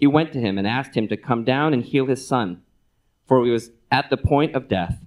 [0.00, 2.62] he went to him and asked him to come down and heal his son,
[3.28, 4.98] for he was at the point of death.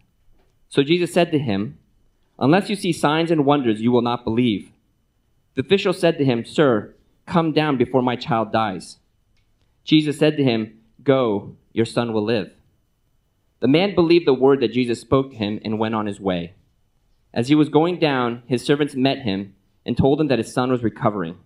[0.70, 1.80] So Jesus said to him,
[2.38, 4.72] Unless you see signs and wonders, you will not believe.
[5.56, 6.94] The official said to him, Sir,
[7.26, 8.98] come down before my child dies.
[9.84, 12.52] Jesus said to him, Go, your son will live.
[13.60, 16.54] The man believed the word that Jesus spoke to him and went on his way.
[17.34, 19.56] As he was going down, his servants met him
[19.86, 21.38] and told him that his son was recovering.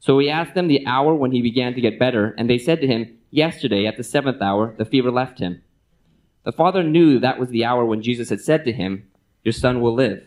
[0.00, 2.80] So he asked them the hour when he began to get better, and they said
[2.80, 5.62] to him, Yesterday, at the seventh hour, the fever left him.
[6.44, 9.08] The father knew that was the hour when Jesus had said to him,
[9.42, 10.22] Your son will live.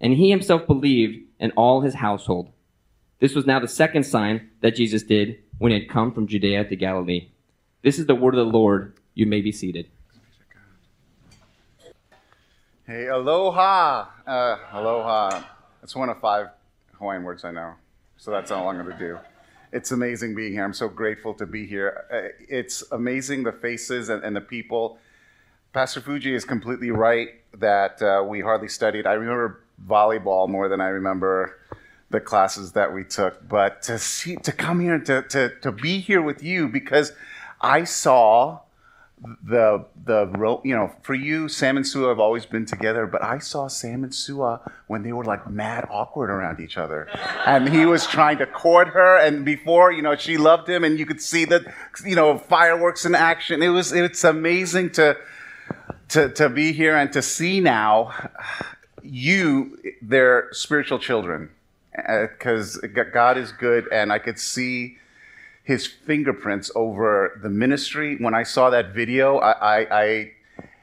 [0.00, 2.50] And he himself believed, and all his household.
[3.20, 6.64] This was now the second sign that Jesus did when he had come from Judea
[6.64, 7.28] to Galilee.
[7.82, 8.98] This is the word of the Lord.
[9.14, 9.88] You may be seated.
[12.86, 14.08] Hey, aloha.
[14.26, 15.42] Uh, aloha.
[15.80, 16.48] That's one of five
[16.98, 17.74] Hawaiian words I know.
[18.16, 19.18] So that's all I'm going to do.
[19.72, 20.64] It's amazing being here.
[20.64, 22.04] I'm so grateful to be here.
[22.12, 24.98] Uh, it's amazing the faces and, and the people.
[25.72, 29.06] Pastor Fuji is completely right that uh, we hardly studied.
[29.06, 31.58] I remember volleyball more than I remember
[32.10, 33.48] the classes that we took.
[33.48, 37.12] But to see, to come here to, to, to be here with you because
[37.60, 38.60] I saw
[39.22, 43.38] the the you know for you Sam and Sua have always been together, but I
[43.38, 47.08] saw Sam and Sua when they were like mad awkward around each other,
[47.46, 50.98] and he was trying to court her, and before you know she loved him, and
[50.98, 51.62] you could see that
[52.04, 53.62] you know fireworks in action.
[53.62, 55.16] It was it's amazing to
[56.08, 58.12] to to be here and to see now
[59.02, 61.50] you their spiritual children
[61.92, 64.98] because uh, God is good, and I could see
[65.64, 68.16] his fingerprints over the ministry.
[68.16, 70.32] When I saw that video, I, I, I,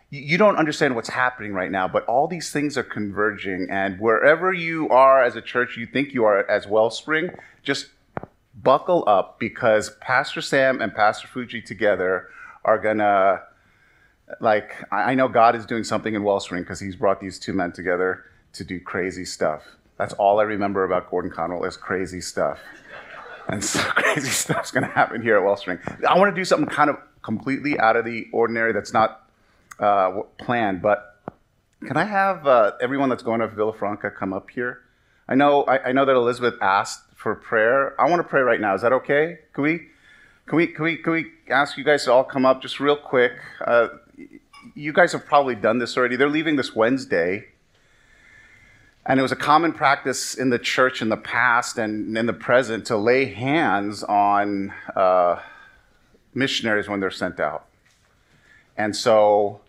[0.10, 3.68] you don't understand what's happening right now, but all these things are converging.
[3.70, 7.30] And wherever you are as a church, you think you are as Wellspring,
[7.62, 7.90] just
[8.56, 12.28] buckle up because Pastor Sam and Pastor Fuji together
[12.66, 13.44] are gonna,
[14.40, 17.72] like, I know God is doing something in Wellspring because he's brought these two men
[17.72, 19.62] together to do crazy stuff.
[19.98, 22.60] That's all I remember about Gordon Conwell is crazy stuff
[23.50, 25.80] and so crazy stuff's going to happen here at Wellspring.
[26.08, 29.28] I want to do something kind of completely out of the ordinary that's not
[29.80, 31.22] uh, planned, but
[31.86, 34.82] can I have uh, everyone that's going to Villafranca come up here?
[35.28, 38.00] I know, I, I, know that Elizabeth asked for prayer.
[38.00, 38.76] I want to pray right now.
[38.76, 39.40] Is that okay?
[39.54, 39.88] Can we,
[40.46, 42.98] can we, can we, can we ask you guys to all come up just real
[42.98, 43.34] quick?
[43.66, 43.88] Uh,
[44.76, 46.16] you guys have probably done this already.
[46.16, 47.46] They're leaving this Wednesday.
[49.06, 52.34] And it was a common practice in the church in the past and in the
[52.34, 55.40] present to lay hands on uh,
[56.34, 57.66] missionaries when they're sent out.
[58.78, 59.62] And so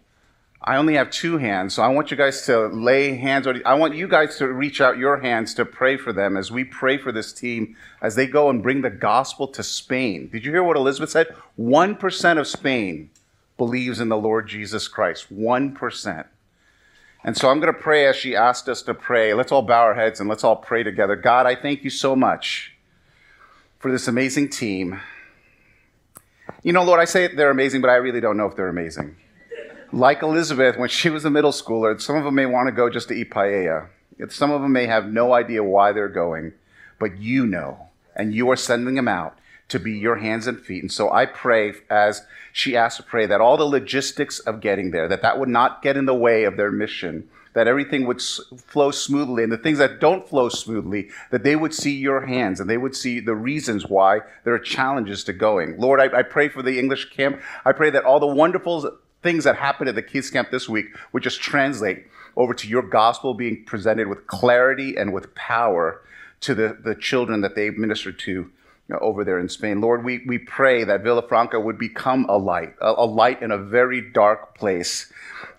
[0.65, 3.62] I only have two hands, so I want you guys to lay hands on.
[3.66, 6.62] I want you guys to reach out your hands to pray for them as we
[6.62, 10.28] pray for this team as they go and bring the gospel to Spain.
[10.31, 11.34] Did you hear what Elizabeth said?
[11.59, 13.10] 1% of Spain
[13.56, 15.34] believes in the Lord Jesus Christ.
[15.34, 16.26] 1%.
[17.25, 19.33] And so I'm going to pray as she asked us to pray.
[19.33, 21.15] Let's all bow our heads and let's all pray together.
[21.15, 22.75] God, I thank you so much
[23.78, 25.00] for this amazing team.
[26.62, 29.16] You know, Lord, I say they're amazing, but I really don't know if they're amazing.
[29.93, 32.88] Like Elizabeth, when she was a middle schooler, some of them may want to go
[32.88, 33.88] just to eat paella.
[34.28, 36.53] Some of them may have no idea why they're going,
[36.99, 39.38] but you know, and you are sending them out
[39.72, 40.83] to be your hands and feet.
[40.83, 44.91] And so I pray as she asked to pray that all the logistics of getting
[44.91, 48.21] there, that that would not get in the way of their mission, that everything would
[48.21, 52.61] flow smoothly, and the things that don't flow smoothly, that they would see your hands
[52.61, 55.78] and they would see the reasons why there are challenges to going.
[55.78, 57.41] Lord, I, I pray for the English camp.
[57.64, 60.87] I pray that all the wonderful things that happened at the kids camp this week
[61.12, 62.06] would just translate
[62.37, 66.02] over to your gospel being presented with clarity and with power
[66.41, 68.50] to the, the children that they ministered to
[69.00, 69.81] over there in Spain.
[69.81, 73.59] Lord, we, we pray that Villafranca would become a light, a, a light in a
[73.59, 75.12] very dark place,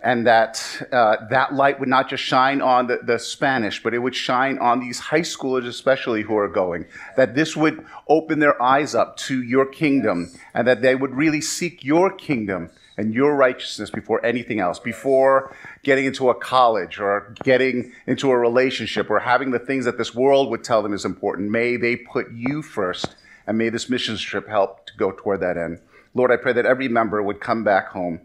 [0.03, 3.99] and that uh, that light would not just shine on the, the Spanish, but it
[3.99, 6.85] would shine on these high schoolers, especially who are going.
[7.15, 11.41] That this would open their eyes up to your kingdom, and that they would really
[11.41, 17.33] seek your kingdom and your righteousness before anything else, before getting into a college or
[17.43, 21.05] getting into a relationship or having the things that this world would tell them is
[21.05, 21.49] important.
[21.49, 25.57] May they put you first and may this mission trip help to go toward that
[25.57, 25.79] end.
[26.13, 28.21] Lord, I pray that every member would come back home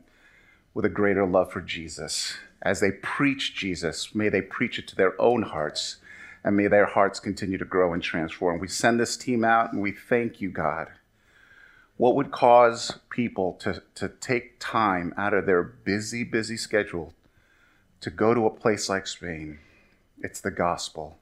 [0.75, 2.37] with a greater love for Jesus.
[2.63, 5.97] As they preach Jesus, may they preach it to their own hearts,
[6.45, 8.61] and may their hearts continue to grow and transform.
[8.61, 10.89] We send this team out, and we thank you, God.
[11.97, 17.13] What would cause people to, to take time out of their busy, busy schedule
[18.01, 19.59] to go to a place like Spain?
[20.21, 21.19] It's the gospel,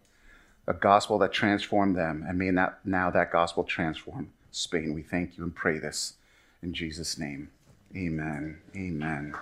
[0.67, 4.95] a gospel that transformed them, and may that, now that gospel transform Spain.
[4.95, 6.15] We thank you and pray this
[6.63, 7.51] in Jesus' name.
[7.95, 8.59] Amen.
[8.75, 9.35] Amen.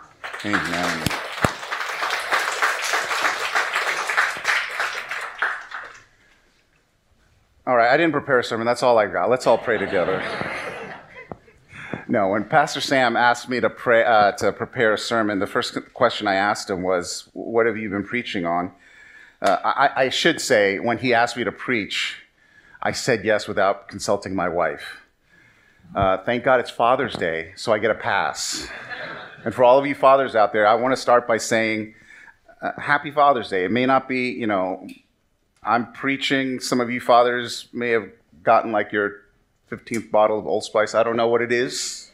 [0.44, 1.08] Amen.
[7.66, 8.66] All right, I didn't prepare a sermon.
[8.66, 9.30] That's all I got.
[9.30, 10.22] Let's all pray together.
[12.06, 15.78] No, when Pastor Sam asked me to pray uh, to prepare a sermon, the first
[15.94, 18.72] question I asked him was, "What have you been preaching on?"
[19.44, 22.16] Uh, I, I should say, when he asked me to preach,
[22.82, 25.00] I said yes without consulting my wife.
[25.94, 28.66] Uh, thank God it's Father's Day, so I get a pass.
[29.44, 31.94] And for all of you fathers out there, I want to start by saying,
[32.62, 33.66] uh, Happy Father's Day.
[33.66, 34.88] It may not be, you know,
[35.62, 36.58] I'm preaching.
[36.58, 38.08] Some of you fathers may have
[38.42, 39.24] gotten like your
[39.70, 40.94] 15th bottle of Old Spice.
[40.94, 42.10] I don't know what it is.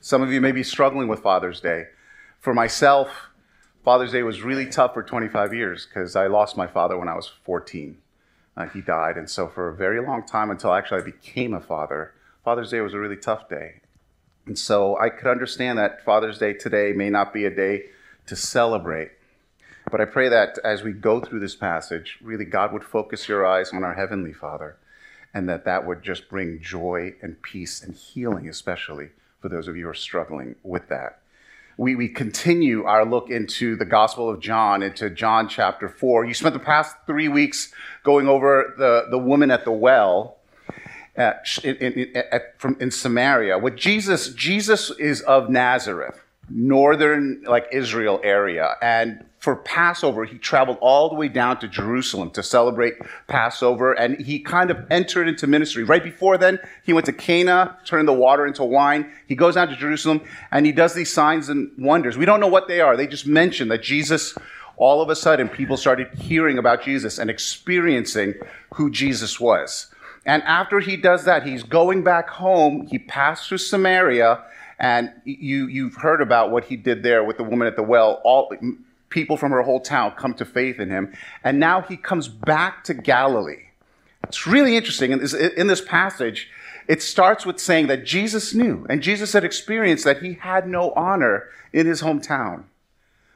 [0.00, 1.88] Some of you may be struggling with Father's Day.
[2.40, 3.28] For myself,
[3.86, 7.14] Father's Day was really tough for 25 years because I lost my father when I
[7.14, 7.96] was 14.
[8.56, 9.16] Uh, he died.
[9.16, 12.12] And so, for a very long time, until actually I became a father,
[12.44, 13.82] Father's Day was a really tough day.
[14.44, 17.84] And so, I could understand that Father's Day today may not be a day
[18.26, 19.12] to celebrate.
[19.88, 23.46] But I pray that as we go through this passage, really God would focus your
[23.46, 24.78] eyes on our Heavenly Father
[25.32, 29.76] and that that would just bring joy and peace and healing, especially for those of
[29.76, 31.20] you who are struggling with that.
[31.78, 36.24] We, we continue our look into the Gospel of John, into John chapter 4.
[36.24, 37.70] You spent the past three weeks
[38.02, 40.38] going over the, the woman at the well
[41.18, 43.58] uh, at, in, in, at, from, in Samaria.
[43.58, 48.74] With Jesus, Jesus is of Nazareth, northern like Israel area.
[48.80, 52.94] And for Passover, he traveled all the way down to Jerusalem to celebrate
[53.28, 55.84] Passover, and he kind of entered into ministry.
[55.84, 59.10] Right before then, he went to Cana, turned the water into wine.
[59.28, 60.20] He goes down to Jerusalem,
[60.50, 62.18] and he does these signs and wonders.
[62.18, 62.96] We don't know what they are.
[62.96, 64.34] They just mention that Jesus,
[64.76, 68.34] all of a sudden, people started hearing about Jesus and experiencing
[68.74, 69.92] who Jesus was.
[70.24, 72.88] And after he does that, he's going back home.
[72.88, 74.42] He passed through Samaria,
[74.78, 78.20] and you, you've heard about what he did there with the woman at the well.
[78.24, 78.52] All,
[79.08, 81.14] people from her whole town come to faith in him.
[81.44, 83.64] And now he comes back to Galilee.
[84.24, 85.12] It's really interesting.
[85.12, 86.50] In this, in this passage,
[86.88, 90.92] it starts with saying that Jesus knew and Jesus had experienced that he had no
[90.92, 92.64] honor in his hometown,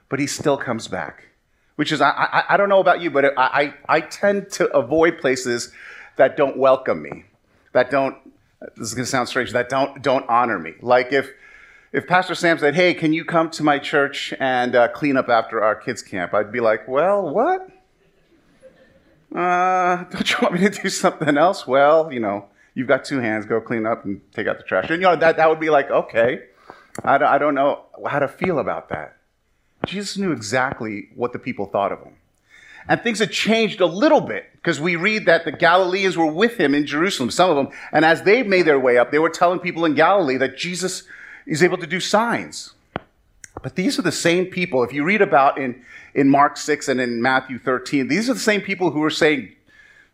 [0.08, 1.28] but he still comes back.
[1.76, 4.70] Which is, I, I, I don't know about you, but I, I, I tend to
[4.76, 5.72] avoid places
[6.16, 7.25] that don't welcome me,
[7.72, 8.16] that don't,
[8.76, 10.74] this is going to sound strange, that don't, don't honor me.
[10.80, 11.30] Like if,
[11.92, 15.28] if Pastor Sam said, Hey, can you come to my church and uh, clean up
[15.28, 16.34] after our kids' camp?
[16.34, 17.68] I'd be like, Well, what?
[19.34, 21.66] Uh, don't you want me to do something else?
[21.66, 24.90] Well, you know, you've got two hands, go clean up and take out the trash.
[24.90, 26.44] And, you know, that, that would be like, okay,
[27.04, 29.16] I don't, I don't know how to feel about that.
[29.86, 32.14] Jesus knew exactly what the people thought of him.
[32.90, 36.56] And things had changed a little bit because we read that the Galileans were with
[36.56, 37.69] him in Jerusalem, some of them.
[37.92, 41.04] And as they made their way up, they were telling people in Galilee that Jesus
[41.46, 42.72] is able to do signs.
[43.62, 45.85] But these are the same people, if you read about in,
[46.16, 49.52] in Mark 6 and in Matthew 13, these are the same people who are saying,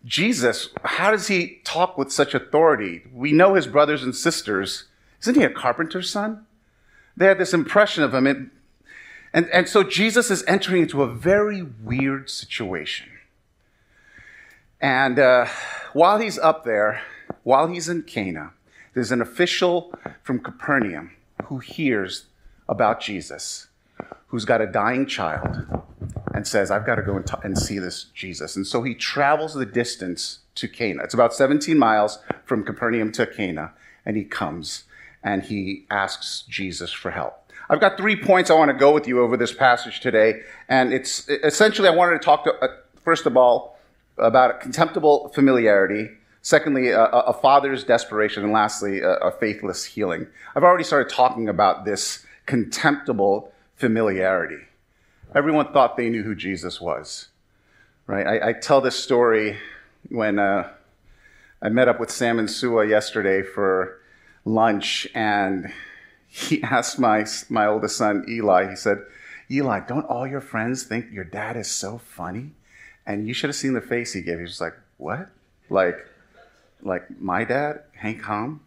[0.05, 3.03] Jesus, how does he talk with such authority?
[3.11, 4.85] We know his brothers and sisters.
[5.23, 6.45] Isn't he a carpenter's son?
[7.17, 8.51] They had this impression of him.
[9.33, 13.09] And, and so Jesus is entering into a very weird situation.
[14.81, 15.47] And uh,
[15.93, 17.03] while he's up there,
[17.43, 18.53] while he's in Cana,
[18.95, 21.13] there's an official from Capernaum
[21.45, 22.27] who hears
[22.69, 23.69] about Jesus,
[24.29, 25.67] who's got a dying child,
[26.35, 28.57] and says, I've got to go and, t- and see this Jesus.
[28.57, 31.03] And so he travels the distance to Cana.
[31.03, 33.73] It's about 17 miles from Capernaum to Cana,
[34.05, 34.85] and he comes
[35.23, 37.46] and he asks Jesus for help.
[37.69, 40.93] I've got three points I want to go with you over this passage today, and
[40.93, 42.69] it's essentially I wanted to talk to, uh,
[43.05, 43.79] first of all
[44.19, 46.11] about contemptible familiarity.
[46.43, 48.45] Secondly, a, a father's desperation.
[48.45, 50.29] And lastly, a, a faithless healing.
[50.55, 54.63] I've already started talking about this contemptible familiarity.
[55.35, 57.29] Everyone thought they knew who Jesus was,
[58.07, 58.27] right?
[58.27, 59.59] I, I tell this story
[60.09, 60.71] when uh,
[61.61, 64.01] I met up with Sam and Sua yesterday for
[64.45, 65.73] lunch, and
[66.37, 68.99] he asked my, my oldest son, Eli, he said,
[69.51, 72.51] Eli, don't all your friends think your dad is so funny?
[73.07, 74.37] And you should have seen the face he gave.
[74.37, 75.31] He was like, What?
[75.71, 75.97] Like,
[76.83, 78.61] like my dad, Hank Hahm,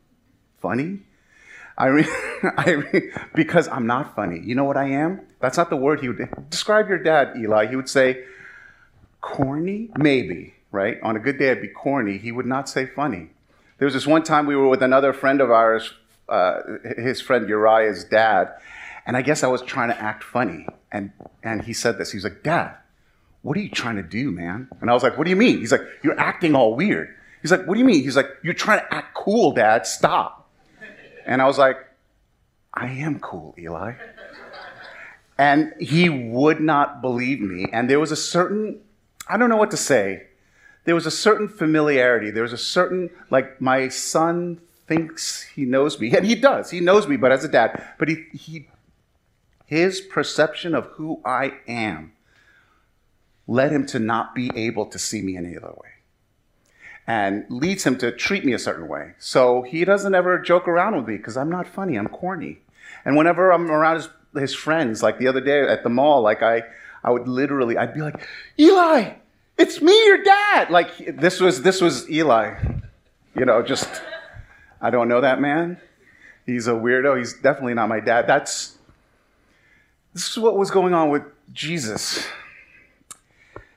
[0.60, 1.02] funny.
[1.78, 2.06] I, mean,
[2.58, 4.40] I re- because I'm not funny.
[4.40, 5.22] You know what I am?
[5.40, 7.68] That's not the word he would describe your dad, Eli.
[7.68, 8.24] He would say,
[9.22, 9.90] corny?
[9.98, 10.98] Maybe, right?
[11.04, 12.18] On a good day, I'd be corny.
[12.18, 13.30] He would not say funny.
[13.78, 15.94] There was this one time we were with another friend of ours,
[16.30, 16.62] uh,
[16.98, 18.54] his friend Uriah's dad,
[19.06, 20.68] and I guess I was trying to act funny.
[20.92, 21.12] And,
[21.44, 22.12] and he said this.
[22.12, 22.76] He was like, Dad,
[23.42, 24.68] what are you trying to do, man?
[24.82, 25.60] And I was like, What do you mean?
[25.60, 27.16] He's like, You're acting all weird.
[27.42, 28.04] He's like, What do you mean?
[28.04, 29.86] He's like, You're trying to act cool, Dad.
[29.86, 30.50] Stop.
[31.26, 31.78] And I was like,
[32.74, 33.94] I am cool, Eli.
[35.38, 37.68] And he would not believe me.
[37.72, 38.80] And there was a certain,
[39.28, 40.28] I don't know what to say,
[40.86, 42.32] there was a certain familiarity.
[42.32, 46.14] There was a certain, like, my son thinks he knows me.
[46.14, 46.72] And he does.
[46.72, 47.82] He knows me, but as a dad.
[47.98, 48.68] But he, he
[49.66, 52.14] his perception of who I am
[53.48, 55.90] led him to not be able to see me any other way
[57.06, 59.14] and leads him to treat me a certain way.
[59.20, 62.60] So he doesn't ever joke around with me because I'm not funny, I'm corny.
[63.06, 66.42] And whenever I'm around his, his friends, like the other day at the mall, like
[66.42, 66.64] I,
[67.04, 68.28] I would literally, I'd be like,
[68.60, 69.14] Eli,
[69.58, 70.72] it's me, your dad.
[70.72, 72.56] Like this was, this was Eli,
[73.36, 74.02] you know, just,
[74.82, 75.78] I don't know that man.
[76.46, 77.18] He's a weirdo.
[77.18, 78.26] He's definitely not my dad.
[78.28, 78.78] That's,
[80.14, 82.26] this is what was going on with Jesus.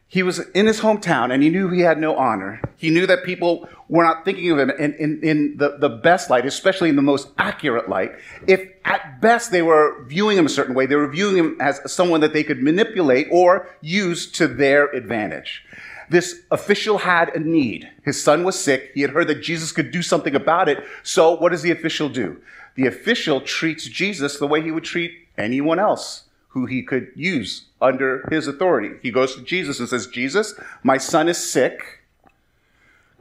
[0.08, 2.60] He was in his hometown and he knew he had no honor.
[2.76, 6.28] He knew that people were not thinking of him in, in, in the, the best
[6.28, 8.12] light, especially in the most accurate light.
[8.46, 11.80] If at best they were viewing him a certain way, they were viewing him as
[11.90, 15.64] someone that they could manipulate or use to their advantage.
[16.12, 17.90] This official had a need.
[18.04, 18.90] His son was sick.
[18.92, 20.84] He had heard that Jesus could do something about it.
[21.02, 22.38] So what does the official do?
[22.74, 27.64] The official treats Jesus the way he would treat anyone else who he could use
[27.80, 28.98] under his authority.
[29.00, 30.52] He goes to Jesus and says, Jesus,
[30.82, 32.02] my son is sick.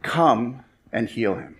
[0.02, 1.56] Come and heal him.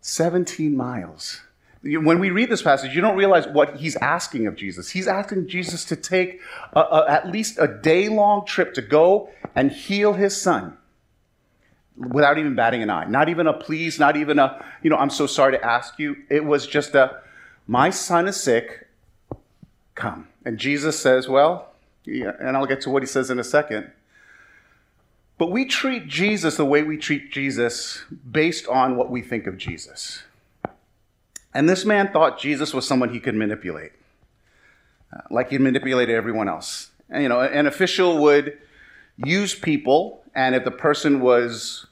[0.00, 1.42] 17 miles.
[1.86, 4.90] When we read this passage, you don't realize what he's asking of Jesus.
[4.90, 6.40] He's asking Jesus to take
[6.72, 10.76] a, a, at least a day long trip to go and heal his son
[11.96, 13.04] without even batting an eye.
[13.04, 16.16] Not even a please, not even a, you know, I'm so sorry to ask you.
[16.28, 17.20] It was just a,
[17.66, 18.88] my son is sick,
[19.94, 20.28] come.
[20.44, 21.72] And Jesus says, well,
[22.04, 23.90] yeah, and I'll get to what he says in a second.
[25.38, 29.58] But we treat Jesus the way we treat Jesus based on what we think of
[29.58, 30.22] Jesus.
[31.56, 33.92] And this man thought Jesus was someone he could manipulate,
[35.10, 36.90] uh, like he manipulated everyone else.
[37.08, 38.58] And, you know, an official would
[39.16, 41.86] use people, and if the person was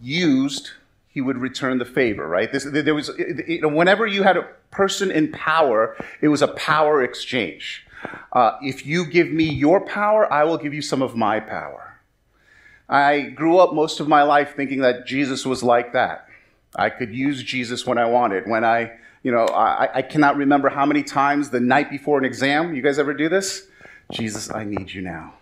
[0.00, 0.70] used,
[1.08, 2.50] he would return the favor, right?
[2.50, 3.10] This, there was,
[3.46, 7.86] you know, whenever you had a person in power, it was a power exchange.
[8.32, 12.00] Uh, if you give me your power, I will give you some of my power.
[12.88, 16.28] I grew up most of my life thinking that Jesus was like that.
[16.74, 18.48] I could use Jesus when I wanted.
[18.48, 18.92] When I,
[19.22, 22.82] you know, I, I cannot remember how many times the night before an exam, you
[22.82, 23.66] guys ever do this?
[24.10, 25.34] Jesus, I need you now.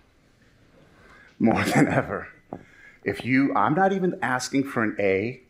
[1.38, 2.28] More than ever.
[3.04, 5.40] If you, I'm not even asking for an A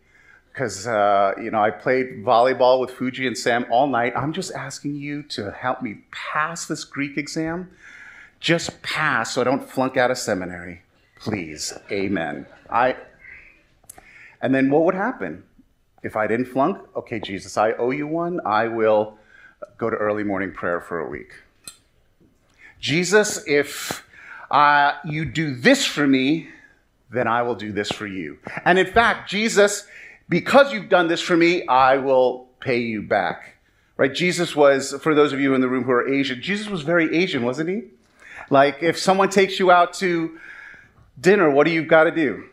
[0.52, 4.12] because uh, you know I played volleyball with Fuji and Sam all night.
[4.16, 7.70] I'm just asking you to help me pass this Greek exam.
[8.40, 10.82] Just pass, so I don't flunk out of seminary,
[11.18, 11.72] please.
[11.90, 12.46] Amen.
[12.68, 12.96] I.
[14.42, 15.44] And then what would happen
[16.02, 16.78] if I didn't flunk?
[16.96, 18.40] Okay, Jesus, I owe you one.
[18.44, 19.18] I will
[19.78, 21.32] go to early morning prayer for a week.
[22.80, 24.04] Jesus, if
[24.50, 26.48] uh, you do this for me,
[27.10, 28.38] then I will do this for you.
[28.64, 29.86] And in fact, Jesus
[30.30, 33.56] because you've done this for me, I will pay you back.
[33.96, 34.14] Right?
[34.14, 37.14] Jesus was, for those of you in the room who are Asian, Jesus was very
[37.14, 37.82] Asian, wasn't he?
[38.48, 40.38] Like, if someone takes you out to
[41.20, 42.44] dinner, what do you got to do?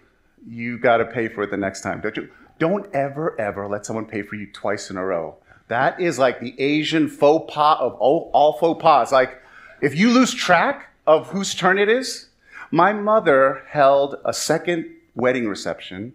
[0.45, 2.29] You got to pay for it the next time, don't you?
[2.59, 5.35] Don't ever, ever let someone pay for you twice in a row.
[5.67, 9.11] That is like the Asian faux pas of all, all faux pas.
[9.11, 9.41] Like,
[9.81, 12.29] if you lose track of whose turn it is,
[12.71, 14.85] my mother held a second
[15.15, 16.13] wedding reception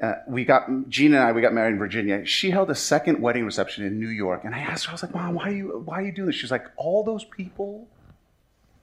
[0.00, 1.32] uh, we got Gina and I.
[1.32, 2.24] We got married in Virginia.
[2.24, 4.90] She held a second wedding reception in New York, and I asked her.
[4.90, 7.02] I was like, "Mom, why are you why are you doing this?" She's like, "All
[7.02, 7.88] those people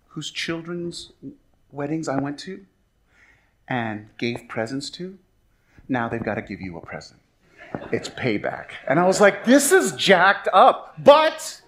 [0.09, 1.13] whose children's
[1.71, 2.65] weddings I went to
[3.67, 5.17] and gave presents to,
[5.87, 7.19] now they've got to give you a present.
[7.91, 11.61] It's payback." And I was like, "This is jacked up," but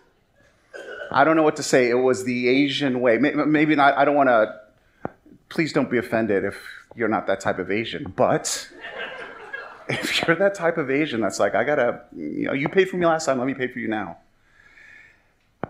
[1.11, 1.89] I don't know what to say.
[1.89, 3.17] It was the Asian way.
[3.17, 3.97] Maybe not.
[3.97, 4.59] I don't want to.
[5.49, 6.57] Please don't be offended if
[6.95, 8.69] you're not that type of Asian, but
[9.89, 12.97] if you're that type of Asian that's like, I gotta, you know, you paid for
[12.97, 14.17] me last time, let me pay for you now.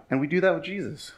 [0.09, 1.11] And we do that with Jesus.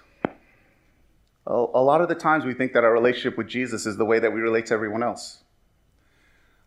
[1.45, 4.19] A, lot of the times we think that our relationship with Jesus is the way
[4.19, 5.39] that we relate to everyone else.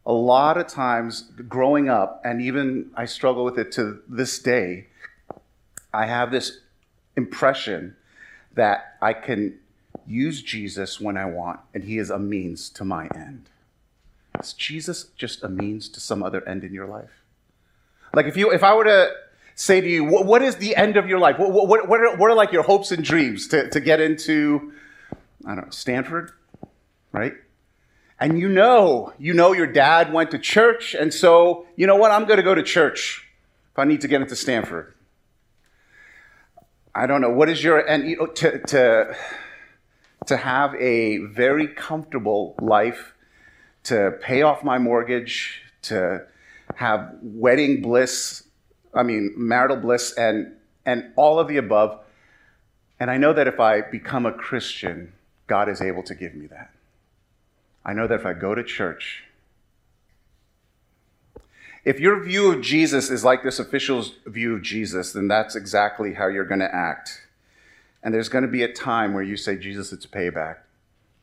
[0.04, 4.86] A lot of times growing up, and even I struggle with it to this day,
[5.92, 6.60] I have this
[7.16, 7.96] impression
[8.54, 9.58] that I can
[10.06, 13.48] use Jesus when I want, and he is a means to my end.
[14.40, 17.22] Is Jesus just a means to some other end in your life?
[18.14, 19.12] Like if you if I were to
[19.54, 21.38] say to you, what, what is the end of your life?
[21.38, 24.72] What, what, what, are, what are like your hopes and dreams to, to get into,
[25.46, 26.32] I don't know, Stanford,
[27.12, 27.34] right?
[28.22, 32.12] And you know, you know your dad went to church, and so, you know what,
[32.12, 33.26] I'm going to go to church
[33.72, 34.94] if I need to get into Stanford.
[36.94, 39.16] I don't know, what is your, and you know, to, to,
[40.26, 43.16] to have a very comfortable life,
[43.84, 46.24] to pay off my mortgage, to
[46.76, 48.44] have wedding bliss,
[48.94, 50.52] I mean, marital bliss, and,
[50.86, 51.98] and all of the above.
[53.00, 55.12] And I know that if I become a Christian,
[55.48, 56.71] God is able to give me that.
[57.84, 59.24] I know that if I go to church,
[61.84, 66.14] if your view of Jesus is like this official's view of Jesus, then that's exactly
[66.14, 67.26] how you're going to act.
[68.02, 70.58] And there's going to be a time where you say, Jesus, it's payback.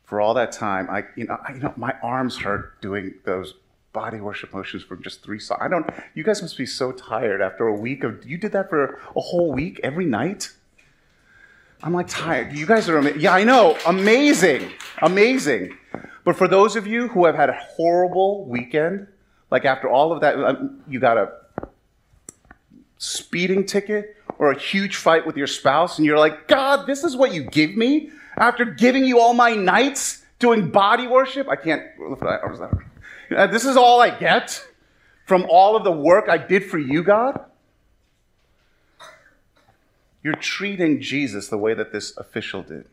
[0.04, 3.54] For all that time, I, you know, I, you know, my arms hurt doing those
[3.92, 5.60] body worship motions for just three songs.
[5.62, 5.88] I don't.
[6.14, 8.28] You guys must be so tired after a week of.
[8.28, 10.52] You did that for a whole week every night.
[11.82, 12.52] I'm like tired.
[12.52, 13.20] You guys are amazing.
[13.20, 13.76] Yeah, I know.
[13.86, 14.70] Amazing,
[15.02, 15.76] amazing.
[16.24, 19.06] But for those of you who have had a horrible weekend,
[19.50, 21.32] like after all of that, um, you got a
[22.98, 27.16] speeding ticket or a huge fight with your spouse, and you're like, God, this is
[27.16, 31.48] what you give me after giving you all my nights doing body worship.
[31.48, 31.82] I can't.
[33.34, 34.62] Uh, this is all I get
[35.26, 37.40] from all of the work I did for you, God.
[40.22, 42.86] You're treating Jesus the way that this official did.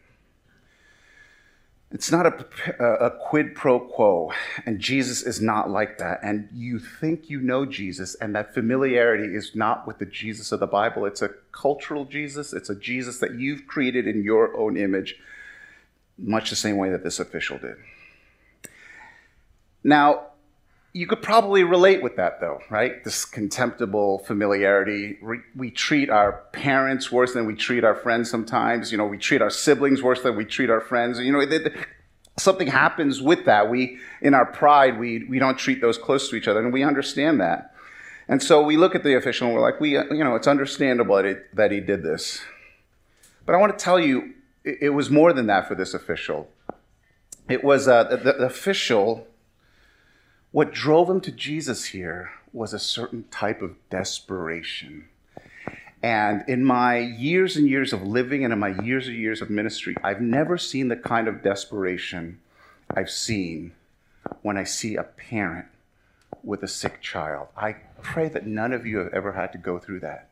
[1.89, 4.34] It's not a, a, quid pro quo,
[4.65, 6.19] and Jesus is not like that.
[6.22, 10.60] And you think you know Jesus, and that familiarity is not with the Jesus of
[10.60, 11.05] the Bible.
[11.05, 15.16] It's a cultural Jesus, it's a Jesus that you've created in your own image,
[16.18, 17.77] much the same way that this official did.
[19.81, 20.27] Now,
[20.94, 23.04] you could probably relate with that though, right?
[23.04, 25.20] This contemptible familiarity.
[25.56, 28.92] We, treat our parents worse than we treat our friends sometimes.
[28.92, 31.20] You know, we treat our siblings worse than we treat our friends.
[31.20, 31.46] You know,
[32.38, 33.70] something happens with that.
[33.70, 36.84] We, in our pride, we, we don't treat those close to each other, and we
[36.84, 37.74] understand that.
[38.28, 41.16] And so we look at the official and we're like, we, you know, it's understandable
[41.16, 42.42] that, it, that he did this.
[43.46, 44.34] But I want to tell you,
[44.66, 46.50] it, it was more than that for this official.
[47.50, 49.28] It was uh, the, the official
[50.51, 55.07] what drove him to Jesus here was a certain type of desperation.
[56.01, 59.50] And in my years and years of living and in my years and years of
[59.50, 62.40] ministry, I've never seen the kind of desperation
[62.90, 63.74] I've seen
[64.42, 65.68] when I see a parent
[66.44, 67.48] with a sick child.
[67.57, 70.29] I pray that none of you have ever had to go through that.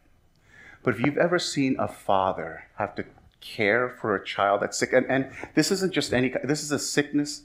[0.83, 3.05] But if you've ever seen a father have to
[3.41, 6.79] care for a child that's sick, and, and this isn't just any, this is a
[6.79, 7.41] sickness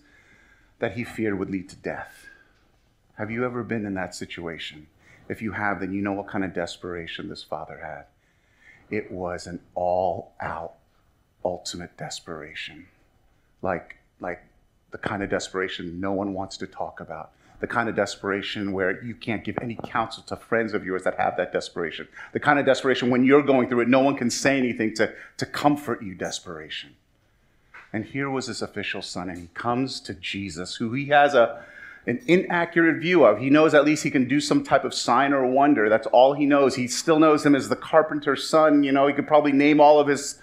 [0.78, 2.29] that he feared would lead to death.
[3.20, 4.86] Have you ever been in that situation?
[5.28, 8.06] If you have, then you know what kind of desperation this father had.
[8.88, 10.76] It was an all out,
[11.44, 12.86] ultimate desperation.
[13.60, 14.42] Like, like
[14.90, 17.32] the kind of desperation no one wants to talk about.
[17.60, 21.18] The kind of desperation where you can't give any counsel to friends of yours that
[21.18, 22.08] have that desperation.
[22.32, 25.12] The kind of desperation when you're going through it, no one can say anything to,
[25.36, 26.96] to comfort you, desperation.
[27.92, 31.62] And here was this official son, and he comes to Jesus, who he has a,
[32.06, 33.38] an inaccurate view of.
[33.38, 35.88] He knows at least he can do some type of sign or wonder.
[35.88, 36.74] That's all he knows.
[36.74, 38.82] He still knows him as the carpenter's son.
[38.82, 40.40] You know, he could probably name all of his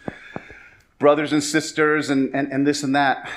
[1.00, 3.30] brothers and sisters and, and, and this and that.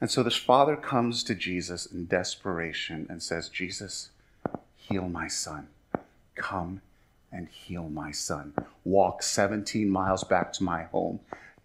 [0.00, 4.10] And so this father comes to Jesus in desperation and says, Jesus,
[4.76, 5.68] heal my son.
[6.36, 6.82] Come
[7.32, 8.54] and heal my son.
[8.84, 11.20] Walk 17 miles back to my home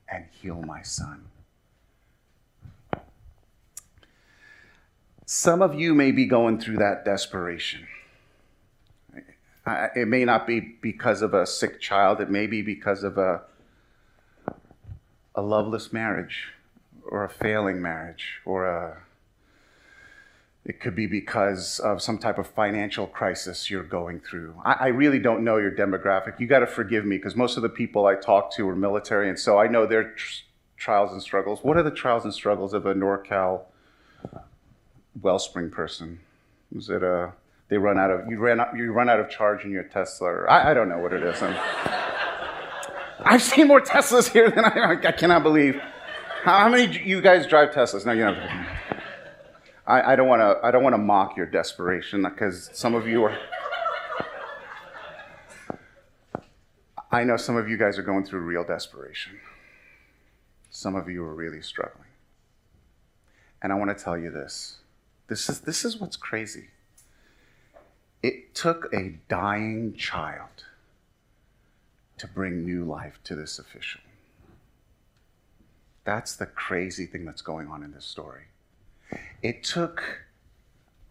[0.09, 1.25] and heal my son.
[5.25, 7.87] Some of you may be going through that desperation.
[9.65, 13.41] It may not be because of a sick child, it may be because of a,
[15.35, 16.49] a loveless marriage
[17.09, 18.97] or a failing marriage or a
[20.65, 24.55] it could be because of some type of financial crisis you're going through.
[24.63, 26.39] I, I really don't know your demographic.
[26.39, 29.27] You got to forgive me because most of the people I talk to are military,
[29.27, 30.43] and so I know their tr-
[30.77, 31.59] trials and struggles.
[31.63, 33.63] What are the trials and struggles of a NorCal
[35.21, 36.19] Wellspring person?
[36.75, 37.33] Is it a
[37.69, 40.27] they run out of you ran you run out of charge in your Tesla?
[40.27, 41.41] Or, I, I don't know what it is.
[41.41, 45.79] i have seen more Teslas here than I, I cannot believe.
[46.43, 48.05] How, how many you guys drive Teslas?
[48.05, 48.37] No, you don't.
[49.85, 53.07] I, I don't want to I don't want to mock your desperation because some of
[53.07, 53.37] you are.
[57.11, 59.39] I know some of you guys are going through real desperation.
[60.71, 62.07] Some of you are really struggling.
[63.61, 64.79] And I want to tell you this.
[65.27, 66.67] This is, this is what's crazy.
[68.21, 70.65] It took a dying child
[72.17, 74.01] to bring new life to this official.
[76.05, 78.43] That's the crazy thing that's going on in this story.
[79.41, 80.23] It took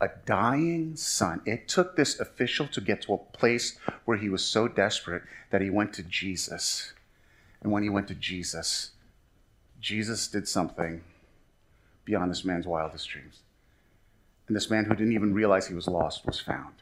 [0.01, 1.41] a dying son.
[1.47, 5.61] It took this official to get to a place where he was so desperate that
[5.61, 6.93] he went to Jesus.
[7.63, 8.91] And when he went to Jesus,
[9.81, 11.03] Jesus did something
[12.05, 13.42] beyond this man's wildest dreams.
[14.47, 16.75] And this man who didn't even realize he was lost was found.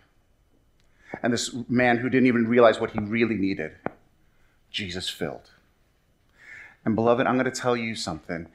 [1.22, 3.72] And this man who didn't even realize what he really needed,
[4.70, 5.50] Jesus filled.
[6.84, 8.48] And beloved, I'm going to tell you something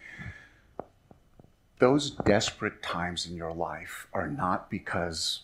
[1.80, 5.42] those desperate times in your life are not because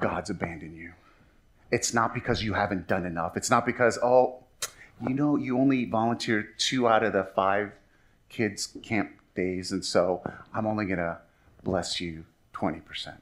[0.00, 0.92] God's abandoned you.
[1.70, 3.36] It's not because you haven't done enough.
[3.36, 4.44] It's not because, oh,
[5.06, 7.72] you know, you only volunteered two out of the five
[8.28, 10.22] kids' camp days, and so
[10.54, 11.18] I'm only going to
[11.62, 12.24] bless you
[12.56, 13.14] 20%.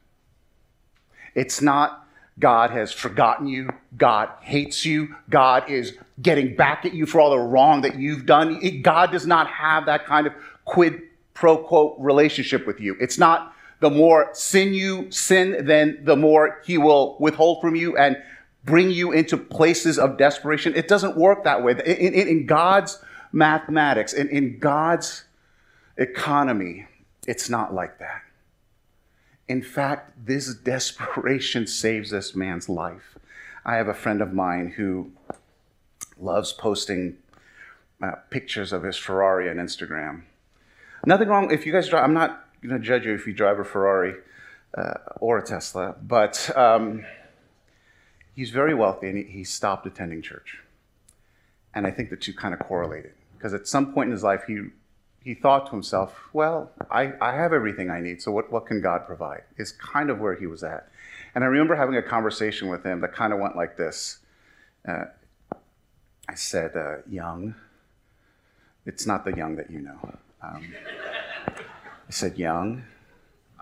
[1.34, 2.06] It's not
[2.38, 7.30] God has forgotten you, God hates you, God is getting back at you for all
[7.30, 8.60] the wrong that you've done.
[8.82, 10.32] God does not have that kind of
[10.64, 12.96] quid pro quo relationship with you.
[13.00, 17.96] It's not the more sin you sin, then the more he will withhold from you
[17.96, 18.16] and
[18.64, 20.74] bring you into places of desperation.
[20.74, 21.72] It doesn't work that way.
[21.72, 22.98] In, in, in God's
[23.32, 25.24] mathematics, in, in God's
[25.98, 26.86] economy,
[27.26, 28.23] it's not like that.
[29.48, 33.18] In fact, this desperation saves this man's life.
[33.64, 35.12] I have a friend of mine who
[36.18, 37.16] loves posting
[38.02, 40.22] uh, pictures of his Ferrari on Instagram.
[41.06, 42.04] Nothing wrong if you guys drive.
[42.04, 44.14] I'm not going to judge you if you drive a Ferrari
[44.76, 47.04] uh, or a Tesla, but um,
[48.34, 50.58] he's very wealthy and he, he stopped attending church.
[51.74, 54.44] And I think the two kind of correlated because at some point in his life
[54.46, 54.62] he
[55.24, 58.82] he thought to himself, well, I, I have everything I need, so what, what can
[58.82, 59.42] God provide?
[59.56, 60.88] Is kind of where he was at.
[61.34, 64.18] And I remember having a conversation with him that kind of went like this.
[64.86, 65.06] Uh,
[66.28, 67.54] I said, uh, Young,
[68.84, 70.18] it's not the young that you know.
[70.42, 70.74] Um,
[71.48, 72.84] I said, Young,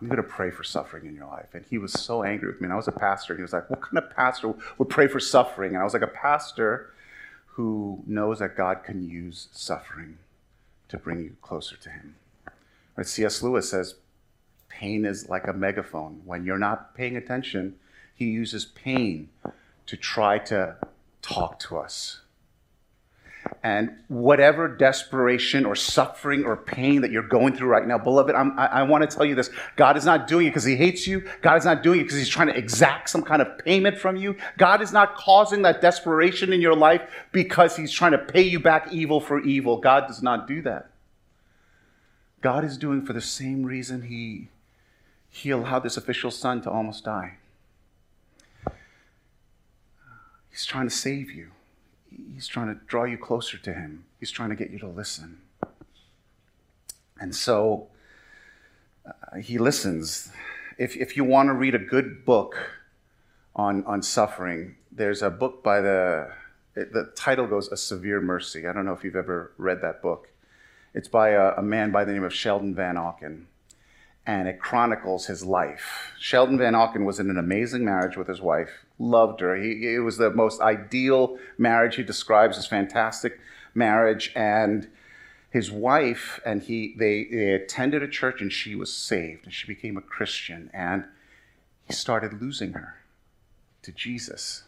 [0.01, 1.51] I'm going to pray for suffering in your life.
[1.55, 2.65] And he was so angry with me.
[2.65, 3.37] And I was a pastor.
[3.37, 5.75] He was like, What kind of pastor would pray for suffering?
[5.75, 6.93] And I was like, A pastor
[7.47, 10.19] who knows that God can use suffering
[10.93, 12.15] to bring you closer to Him.
[12.97, 13.07] Right?
[13.07, 13.43] C.S.
[13.43, 13.95] Lewis says,
[14.69, 16.21] Pain is like a megaphone.
[16.27, 17.77] When you're not paying attention,
[18.15, 19.31] he uses pain
[19.87, 20.77] to try to
[21.23, 22.21] talk to us.
[23.63, 28.59] And whatever desperation or suffering or pain that you're going through right now, beloved, I'm,
[28.59, 29.51] i I, want to tell you this.
[29.77, 31.29] God is not doing it because He hates you.
[31.43, 34.17] God is not doing it because He's trying to exact some kind of payment from
[34.17, 34.37] you.
[34.59, 37.03] God is not causing that desperation in your life
[37.33, 39.77] because He's trying to pay you back evil for evil.
[39.77, 40.91] God does not do that.
[42.41, 44.49] God is doing for the same reason He,
[45.31, 47.35] he allowed this official son to almost die.
[50.51, 51.53] He's trying to save you.
[52.35, 54.05] He's trying to draw you closer to Him.
[54.21, 55.41] He's trying to get you to listen.
[57.21, 57.89] And so
[59.07, 60.33] uh, He listens.
[60.79, 62.57] If, if you want to read a good book
[63.55, 66.33] on, on suffering, there's a book by the,
[66.75, 68.67] the title goes A Severe Mercy.
[68.67, 70.29] I don't know if you've ever read that book.
[70.95, 73.45] It's by a, a man by the name of Sheldon Vanauken
[74.27, 76.13] and it chronicles his life.
[76.19, 79.57] Sheldon Vanauken was in an amazing marriage with his wife, loved her.
[79.57, 81.97] He, it was the most ideal marriage.
[81.97, 83.41] He describes as fantastic
[83.75, 84.33] marriage.
[84.37, 84.89] And
[85.51, 89.67] his wife and he, they, they attended a church and she was saved and she
[89.67, 90.71] became a Christian.
[90.73, 91.05] And
[91.85, 92.95] he started losing her
[93.83, 94.63] to Jesus.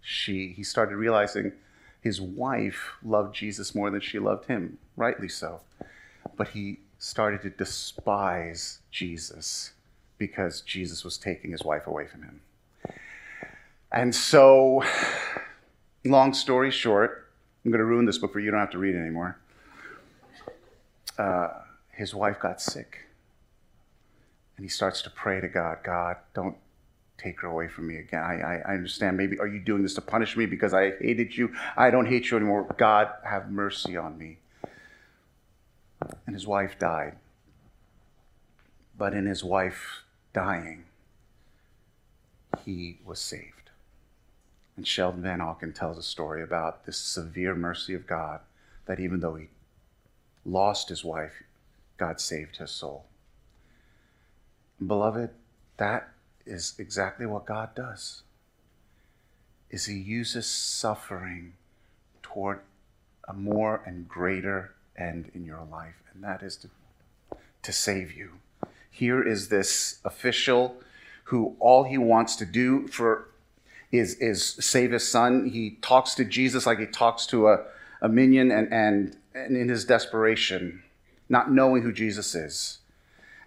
[0.00, 1.52] She, he started realizing
[2.00, 5.60] his wife loved Jesus more than she loved him, rightly so.
[6.36, 9.72] But he started to despise Jesus
[10.18, 12.40] because Jesus was taking his wife away from him.
[13.90, 14.84] And so,
[16.04, 17.32] long story short,
[17.64, 18.44] I'm going to ruin this book for you.
[18.44, 19.38] You don't have to read it anymore.
[21.18, 21.48] Uh,
[21.90, 23.08] his wife got sick.
[24.56, 26.56] And he starts to pray to God God, don't
[27.16, 28.22] take her away from me again.
[28.22, 29.16] I, I, I, understand.
[29.16, 31.54] Maybe, are you doing this to punish me because I hated you?
[31.76, 32.66] I don't hate you anymore.
[32.78, 34.38] God, have mercy on me
[36.26, 37.16] and his wife died.
[38.96, 40.84] But in his wife dying,
[42.64, 43.70] he was saved.
[44.76, 48.40] And Sheldon Vanauken tells a story about this severe mercy of God
[48.86, 49.48] that even though he
[50.44, 51.42] lost his wife,
[51.96, 53.04] God saved his soul.
[54.84, 55.30] Beloved,
[55.76, 56.08] that
[56.46, 58.22] is exactly what God does.
[59.70, 61.52] Is he uses suffering
[62.22, 62.60] toward
[63.28, 66.68] a more and greater end in your life, and that is to,
[67.62, 68.32] to save you.
[68.90, 70.76] Here is this official
[71.24, 73.28] who all he wants to do for
[73.92, 75.48] is, is save his son.
[75.48, 77.64] He talks to Jesus like he talks to a,
[78.00, 80.82] a minion and, and, and in his desperation,
[81.28, 82.78] not knowing who Jesus is.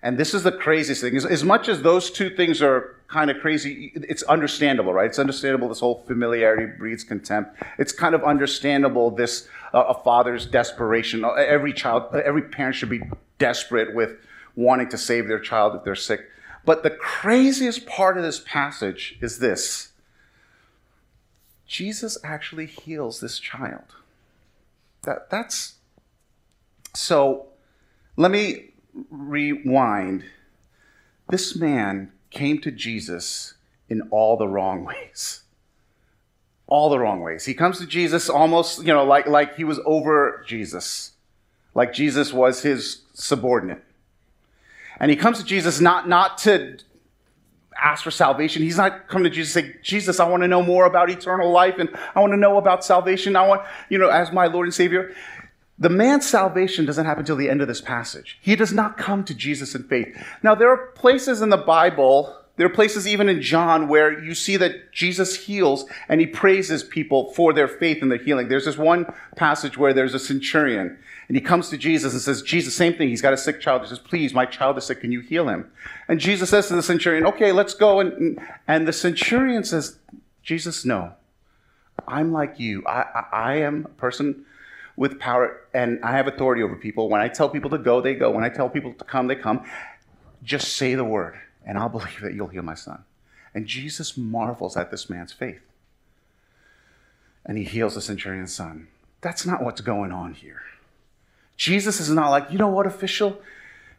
[0.01, 1.15] And this is the craziest thing.
[1.15, 5.05] As, as much as those two things are kind of crazy, it's understandable, right?
[5.05, 7.61] It's understandable this whole familiarity breeds contempt.
[7.77, 11.23] It's kind of understandable this uh, a father's desperation.
[11.23, 13.03] Every child, every parent should be
[13.37, 14.17] desperate with
[14.55, 16.21] wanting to save their child if they're sick.
[16.65, 19.91] But the craziest part of this passage is this
[21.67, 23.95] Jesus actually heals this child.
[25.03, 25.75] That, that's
[26.95, 27.47] so.
[28.17, 28.71] Let me
[29.09, 30.23] rewind.
[31.29, 33.53] This man came to Jesus
[33.89, 35.43] in all the wrong ways.
[36.67, 37.45] All the wrong ways.
[37.45, 41.11] He comes to Jesus almost, you know, like, like he was over Jesus,
[41.75, 43.83] like Jesus was his subordinate.
[44.99, 46.77] And he comes to Jesus not, not to
[47.81, 48.61] ask for salvation.
[48.63, 51.51] He's not coming to Jesus and say, Jesus, I want to know more about eternal
[51.51, 53.35] life and I want to know about salvation.
[53.35, 55.13] I want, you know, as my Lord and Savior.
[55.83, 58.39] The man's salvation doesn't happen until the end of this passage.
[58.41, 60.17] He does not come to Jesus in faith.
[60.41, 64.33] Now, there are places in the Bible, there are places even in John where you
[64.33, 68.47] see that Jesus heals and he praises people for their faith and their healing.
[68.47, 72.41] There's this one passage where there's a centurion and he comes to Jesus and says,
[72.41, 73.09] Jesus, same thing.
[73.09, 73.81] He's got a sick child.
[73.81, 75.01] He says, Please, my child is sick.
[75.01, 75.69] Can you heal him?
[76.07, 77.99] And Jesus says to the centurion, Okay, let's go.
[77.99, 79.97] And, and the centurion says,
[80.43, 81.11] Jesus, no.
[82.07, 82.85] I'm like you.
[82.85, 84.45] I, I, I am a person
[84.95, 87.09] with power and I have authority over people.
[87.09, 88.31] When I tell people to go, they go.
[88.31, 89.63] When I tell people to come, they come.
[90.43, 93.03] Just say the word, and I'll believe that you'll heal my son.
[93.53, 95.61] And Jesus marvels at this man's faith.
[97.45, 98.87] And he heals the centurion's son.
[99.21, 100.61] That's not what's going on here.
[101.55, 103.41] Jesus is not like, you know what, official?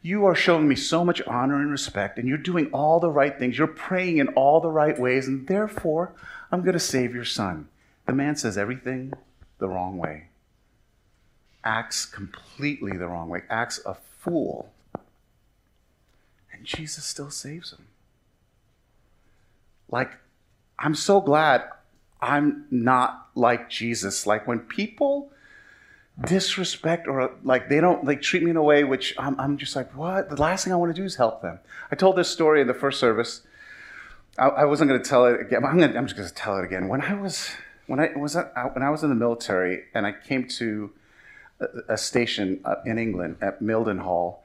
[0.03, 3.39] You are showing me so much honor and respect, and you're doing all the right
[3.39, 3.57] things.
[3.57, 6.13] You're praying in all the right ways, and therefore,
[6.51, 7.69] I'm going to save your son.
[8.07, 9.15] The man says everything
[9.59, 10.27] the wrong way
[11.65, 14.73] acts completely the wrong way, acts a fool.
[16.53, 17.87] And Jesus still saves him.
[19.89, 20.13] Like,
[20.79, 21.65] I'm so glad
[22.21, 24.27] I'm not like Jesus.
[24.27, 25.31] Like, when people
[26.23, 29.75] disrespect or like they don't like treat me in a way which I'm, I'm just
[29.75, 30.31] like, what?
[30.31, 31.59] The last thing I want to do is help them.
[31.91, 33.43] I told this story in the first service.
[34.39, 35.65] I, wasn't going to tell it again.
[35.65, 36.89] I'm, gonna, I'm just going to tell it again.
[36.89, 37.51] When I was
[37.87, 40.91] when I was when I was in the military and I came to
[41.89, 44.39] a station in England at Mildenhall.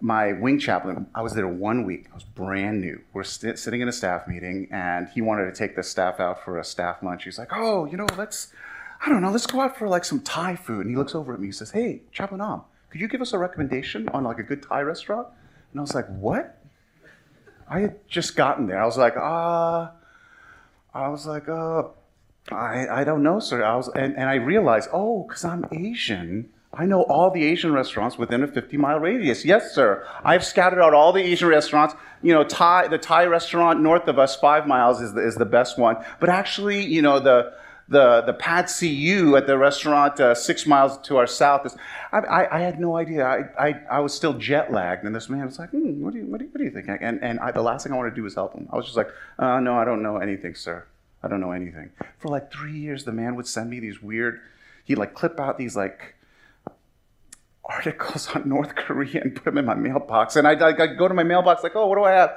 [0.00, 2.06] My wing chaplain, I was there one week.
[2.12, 3.00] I was brand new.
[3.12, 6.44] We're st- sitting in a staff meeting, and he wanted to take the staff out
[6.44, 7.24] for a staff lunch.
[7.24, 8.52] He's like, "Oh, you know, let's,
[9.04, 11.34] I don't know, let's go out for like some Thai food." And he looks over
[11.34, 11.48] at me.
[11.48, 14.62] He says, "Hey, Chaplain Hahm, could you give us a recommendation on like a good
[14.62, 15.26] Thai restaurant?"
[15.72, 16.62] And I was like, "What?"
[17.68, 18.80] I had just gotten there.
[18.80, 19.90] I was like, "Ah." Uh,
[20.94, 21.84] I was like, "Uh,
[22.52, 23.62] I, I don't know, sir.
[23.62, 27.72] I was, and, and I realized, oh, because I'm Asian, I know all the Asian
[27.72, 29.44] restaurants within a 50 mile radius.
[29.44, 30.06] Yes, sir.
[30.22, 31.94] I've scattered out all the Asian restaurants.
[32.22, 35.46] You know, Thai, the Thai restaurant north of us, five miles, is the, is the
[35.46, 35.96] best one.
[36.20, 37.54] But actually, you know, the,
[37.88, 41.74] the, the Pad Ew at the restaurant uh, six miles to our south is,
[42.12, 43.24] I, I, I had no idea.
[43.24, 45.04] I, I, I, was still jet lagged.
[45.04, 46.70] And this man was like, hmm, what, do you, what, do you, what do you
[46.70, 46.86] think?
[47.00, 48.68] And, and I, the last thing I wanted to do was help him.
[48.70, 49.08] I was just like,
[49.38, 50.84] uh, no, I don't know anything, sir.
[51.22, 51.90] I don't know anything.
[52.18, 54.40] For like three years, the man would send me these weird,
[54.84, 56.14] he'd like clip out these like
[57.64, 60.36] articles on North Korea and put them in my mailbox.
[60.36, 62.30] And I'd, I'd go to my mailbox like, oh, what do I have?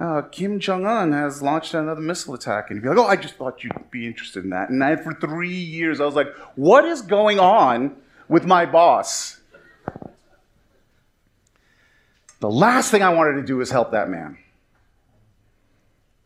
[0.00, 2.70] Uh, Kim Jong Un has launched another missile attack.
[2.70, 4.68] And he'd be like, oh, I just thought you'd be interested in that.
[4.68, 7.96] And I, for three years, I was like, what is going on
[8.28, 9.40] with my boss?
[12.40, 14.36] The last thing I wanted to do was help that man.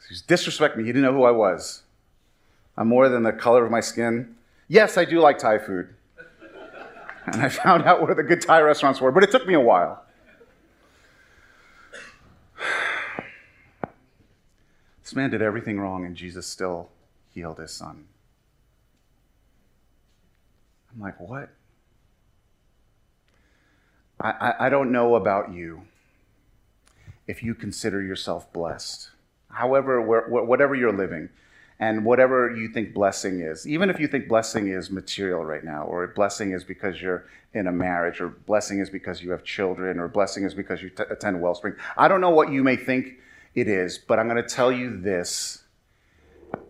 [0.08, 0.84] He's disrespecting me.
[0.84, 1.82] He didn't know who I was.
[2.78, 4.36] I'm more than the color of my skin.
[4.68, 5.88] Yes, I do like Thai food.
[7.26, 9.60] And I found out where the good Thai restaurants were, but it took me a
[9.60, 10.02] while.
[15.02, 16.90] This man did everything wrong, and Jesus still
[17.32, 18.04] healed his son.
[20.94, 21.48] I'm like, what?
[24.20, 25.82] I, I, I, don't know about you
[27.26, 29.08] if you consider yourself blessed.
[29.50, 31.30] However, where, whatever you're living,
[31.80, 35.84] And whatever you think blessing is, even if you think blessing is material right now,
[35.84, 40.00] or blessing is because you're in a marriage, or blessing is because you have children,
[40.00, 41.74] or blessing is because you t- attend Wellspring.
[41.96, 43.18] I don't know what you may think
[43.54, 45.62] it is, but I'm going to tell you this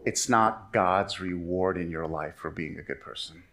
[0.04, 3.44] it's not God's reward in your life for being a good person,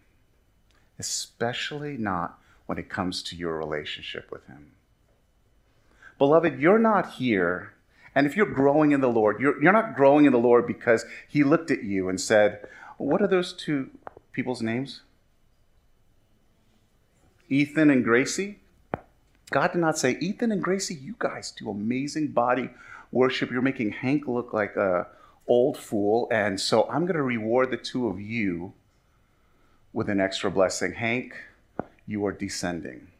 [0.98, 4.72] especially not when it comes to your relationship with Him.
[6.18, 7.74] Beloved, you're not here,
[8.16, 11.04] and if you're growing in the Lord, you're, you're not growing in the Lord because
[11.28, 13.90] He looked at you and said, What are those two
[14.32, 15.02] people's names?
[17.50, 18.58] Ethan and Gracie?
[19.50, 22.70] God did not say, Ethan and Gracie, you guys do amazing body
[23.12, 23.50] worship.
[23.50, 25.08] You're making Hank look like a
[25.46, 28.72] old fool, and so I'm going to reward the two of you
[29.92, 30.94] with an extra blessing.
[30.94, 31.34] Hank,
[32.06, 33.08] you are descending.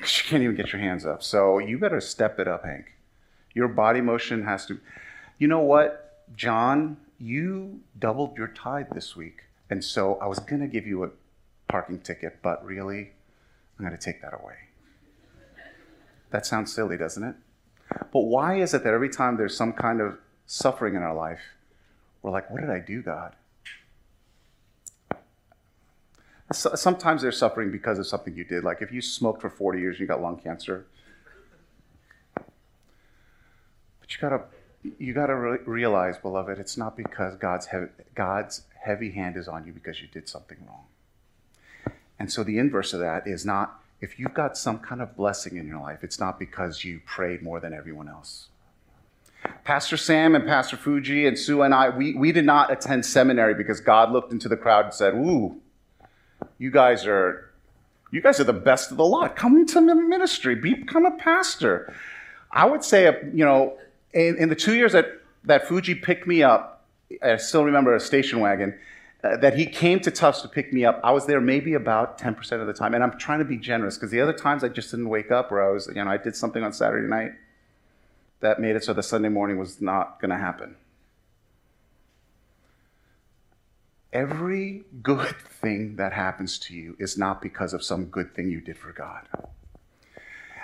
[0.00, 1.22] You can't even get your hands up.
[1.22, 2.95] So you better step it up, Hank.
[3.56, 4.78] Your body motion has to.
[5.38, 6.98] You know what, John?
[7.18, 9.44] You doubled your tithe this week.
[9.70, 11.10] And so I was going to give you a
[11.66, 13.12] parking ticket, but really,
[13.78, 14.56] I'm going to take that away.
[16.30, 17.34] That sounds silly, doesn't it?
[18.12, 21.40] But why is it that every time there's some kind of suffering in our life,
[22.20, 23.36] we're like, what did I do, God?
[26.52, 28.64] Sometimes there's suffering because of something you did.
[28.64, 30.84] Like if you smoked for 40 years and you got lung cancer.
[34.06, 34.42] But you gotta,
[34.98, 39.66] you gotta re- realize, beloved, it's not because God's heavy, God's heavy hand is on
[39.66, 40.84] you because you did something wrong.
[42.18, 45.56] And so the inverse of that is not if you've got some kind of blessing
[45.56, 48.48] in your life, it's not because you prayed more than everyone else.
[49.64, 53.54] Pastor Sam and Pastor Fuji and Sue and I, we, we did not attend seminary
[53.54, 55.60] because God looked into the crowd and said, Ooh,
[56.58, 57.50] you guys are
[58.12, 59.34] you guys are the best of the lot.
[59.34, 61.92] Come into ministry, become a pastor.
[62.52, 63.76] I would say, you know,
[64.12, 65.06] in, in the two years that,
[65.44, 66.84] that Fuji picked me up,
[67.22, 68.78] I still remember a station wagon,
[69.24, 71.00] uh, that he came to Tufts to pick me up.
[71.02, 72.94] I was there maybe about 10% of the time.
[72.94, 75.50] And I'm trying to be generous because the other times I just didn't wake up
[75.50, 77.32] or I was, you know, I did something on Saturday night
[78.40, 80.76] that made it so the Sunday morning was not going to happen.
[84.12, 88.60] Every good thing that happens to you is not because of some good thing you
[88.60, 89.26] did for God.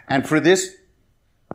[0.09, 0.77] And for this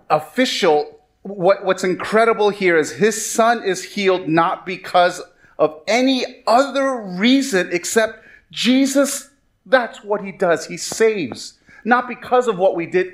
[0.09, 0.96] official,
[1.27, 5.21] what, what's incredible here is his son is healed not because
[5.59, 9.29] of any other reason except Jesus,
[9.65, 10.67] that's what he does.
[10.67, 11.53] He saves.
[11.83, 13.13] Not because of what we did,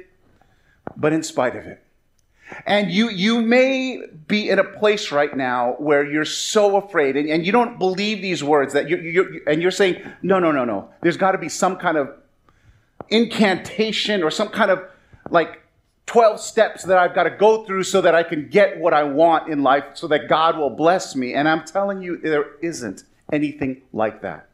[0.95, 1.83] but in spite of it.
[2.65, 7.27] And you, you may be in a place right now where you're so afraid and,
[7.29, 10.65] and you don't believe these words that you, you, and you're saying, no, no, no,
[10.65, 10.89] no.
[11.01, 12.13] There's got to be some kind of
[13.09, 14.83] incantation or some kind of
[15.29, 15.62] like
[16.05, 19.03] 12 steps that I've got to go through so that I can get what I
[19.03, 21.33] want in life so that God will bless me.
[21.33, 24.49] And I'm telling you, there isn't anything like that.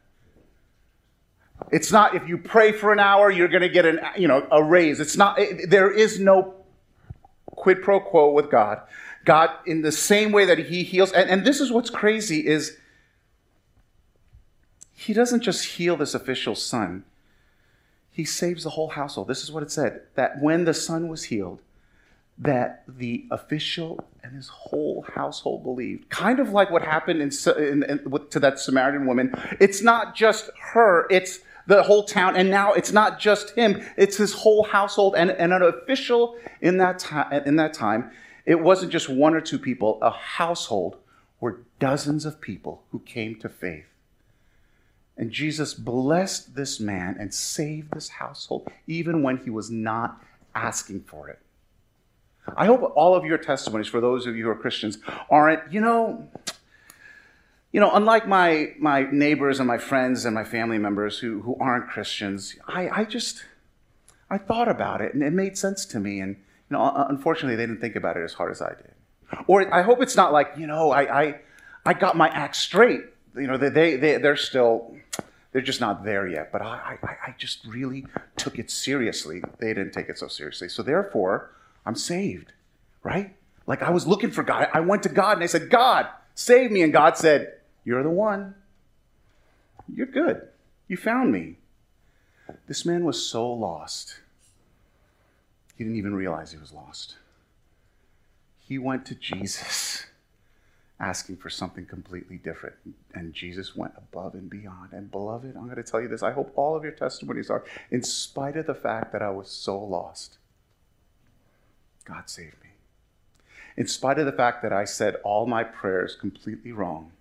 [1.70, 4.46] It's not if you pray for an hour, you're going to get an, you know,
[4.50, 5.00] a raise.
[5.00, 6.54] It's not, it, there is no
[7.46, 8.80] quid pro quo with God.
[9.24, 12.78] God, in the same way that He heals, and, and this is what's crazy is
[14.92, 17.04] He doesn't just heal this official son,
[18.20, 19.28] He saves the whole household.
[19.28, 21.62] This is what it said that when the son was healed,
[22.36, 26.10] that the official and his whole household believed.
[26.10, 29.34] Kind of like what happened in, in, in, to that Samaritan woman.
[29.58, 32.36] It's not just her, it's the whole town.
[32.36, 35.14] And now it's not just him, it's his whole household.
[35.16, 37.02] And, and an official in that,
[37.46, 38.10] in that time,
[38.44, 40.98] it wasn't just one or two people, a household
[41.40, 43.86] were dozens of people who came to faith.
[45.20, 50.18] And Jesus blessed this man and saved this household, even when he was not
[50.54, 51.38] asking for it.
[52.56, 54.96] I hope all of your testimonies, for those of you who are Christians,
[55.28, 56.26] aren't, you know,
[57.70, 61.54] you know, unlike my, my neighbors and my friends and my family members who, who
[61.60, 63.44] aren't Christians, I, I just,
[64.30, 66.20] I thought about it and it made sense to me.
[66.20, 66.36] And,
[66.70, 68.94] you know, unfortunately, they didn't think about it as hard as I did.
[69.46, 71.40] Or I hope it's not like, you know, I, I,
[71.84, 73.02] I got my act straight.
[73.36, 74.96] You know, they, they, they're still,
[75.52, 76.52] they're just not there yet.
[76.52, 79.42] But I, I, I just really took it seriously.
[79.58, 80.68] They didn't take it so seriously.
[80.68, 81.50] So therefore,
[81.86, 82.52] I'm saved,
[83.02, 83.36] right?
[83.66, 84.68] Like I was looking for God.
[84.72, 86.82] I went to God and I said, God, save me.
[86.82, 88.54] And God said, you're the one.
[89.92, 90.48] You're good.
[90.88, 91.56] You found me.
[92.66, 94.20] This man was so lost.
[95.76, 97.16] He didn't even realize he was lost.
[98.58, 100.06] He went to Jesus
[101.00, 102.76] asking for something completely different.
[103.14, 104.92] And Jesus went above and beyond.
[104.92, 106.22] And beloved, I'm going to tell you this.
[106.22, 109.48] I hope all of your testimonies are, in spite of the fact that I was
[109.50, 110.36] so lost,
[112.04, 112.70] God saved me.
[113.76, 117.12] In spite of the fact that I said all my prayers completely wrong,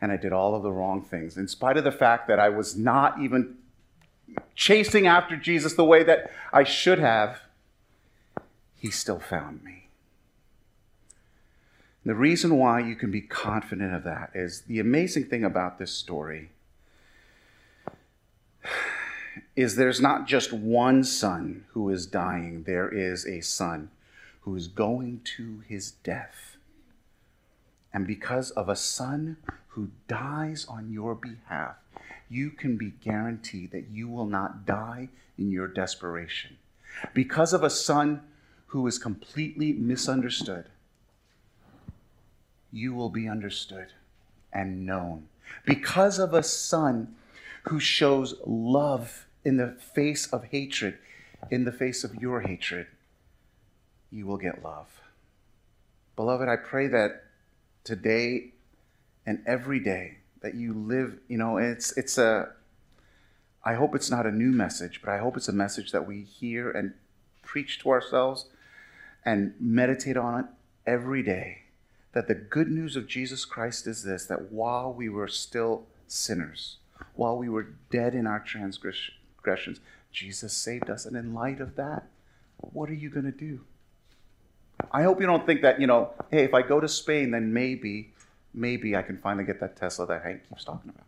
[0.00, 1.36] and I did all of the wrong things.
[1.36, 3.56] In spite of the fact that I was not even
[4.54, 7.40] chasing after Jesus the way that I should have,
[8.76, 9.85] He still found me.
[12.06, 15.90] The reason why you can be confident of that is the amazing thing about this
[15.90, 16.50] story
[19.56, 23.90] is there's not just one son who is dying, there is a son
[24.42, 26.56] who is going to his death.
[27.92, 29.38] And because of a son
[29.70, 31.74] who dies on your behalf,
[32.28, 36.56] you can be guaranteed that you will not die in your desperation.
[37.14, 38.22] Because of a son
[38.66, 40.66] who is completely misunderstood,
[42.76, 43.88] you will be understood
[44.52, 45.28] and known.
[45.64, 47.14] Because of a son
[47.64, 50.98] who shows love in the face of hatred,
[51.50, 52.86] in the face of your hatred,
[54.10, 55.00] you will get love.
[56.16, 57.24] Beloved, I pray that
[57.82, 58.52] today
[59.24, 62.50] and every day that you live, you know, it's it's a
[63.64, 66.22] I hope it's not a new message, but I hope it's a message that we
[66.22, 66.94] hear and
[67.42, 68.46] preach to ourselves
[69.24, 70.46] and meditate on it
[70.86, 71.65] every day.
[72.16, 76.78] That the good news of Jesus Christ is this that while we were still sinners,
[77.14, 79.80] while we were dead in our transgressions,
[80.12, 81.04] Jesus saved us.
[81.04, 82.06] And in light of that,
[82.56, 83.60] what are you going to do?
[84.90, 87.52] I hope you don't think that, you know, hey, if I go to Spain, then
[87.52, 88.14] maybe,
[88.54, 91.04] maybe I can finally get that Tesla that Hank keeps talking about.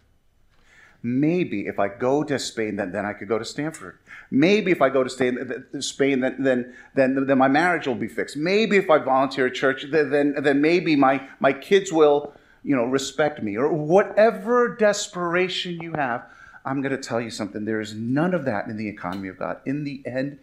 [1.03, 3.99] Maybe if I go to Spain, then, then I could go to Stanford.
[4.31, 8.09] Maybe if I go to Spain, Spain then, then, then, then my marriage will be
[8.09, 8.37] fixed.
[8.37, 12.85] Maybe if I volunteer at church, then, then maybe my, my kids will you know,
[12.85, 13.57] respect me.
[13.57, 16.27] Or whatever desperation you have,
[16.65, 17.65] I'm going to tell you something.
[17.65, 19.61] There is none of that in the economy of God.
[19.65, 20.39] In the end,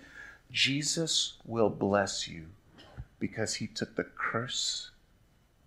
[0.52, 2.48] Jesus will bless you
[3.20, 4.92] because he took the curse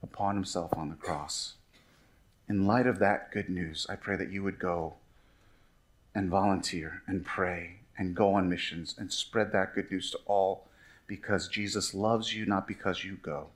[0.03, 1.55] upon himself on the cross.
[2.49, 4.95] In light of that good news, I pray that you would go
[6.15, 10.65] and volunteer and pray and go on missions and spread that good news to all
[11.07, 13.49] because Jesus loves you, not because you go.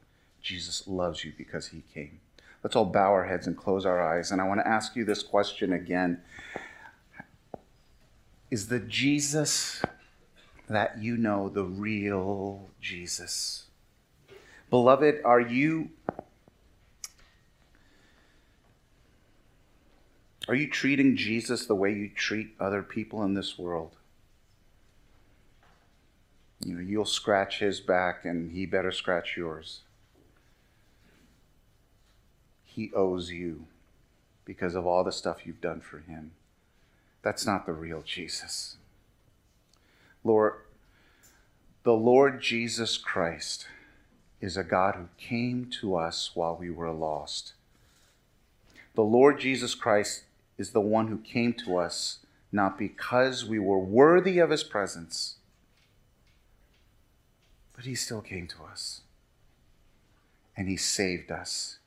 [0.43, 2.21] Jesus loves you because he came.
[2.63, 4.31] Let's all bow our heads and close our eyes.
[4.31, 6.21] And I want to ask you this question again
[8.51, 9.83] Is the Jesus
[10.69, 13.65] that you know the real Jesus?
[14.69, 15.91] Beloved, are you
[20.49, 23.97] Are you treating Jesus the way you treat other people in this world?
[26.65, 29.81] You know, you'll scratch his back and he better scratch yours.
[32.65, 33.67] He owes you
[34.45, 36.33] because of all the stuff you've done for him.
[37.23, 38.77] That's not the real Jesus.
[40.25, 40.55] Lord,
[41.85, 43.67] the Lord Jesus Christ
[44.41, 47.55] is a God who came to us while we were lost.
[48.95, 50.25] The Lord Jesus Christ
[50.59, 52.21] is the one who came to us
[52.53, 55.37] not because we were worthy of his presence,
[57.75, 59.01] but he still came to us.
[60.55, 61.79] And he saved us,